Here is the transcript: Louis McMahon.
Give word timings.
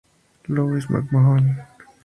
Louis 0.47 0.87
McMahon. 0.89 1.45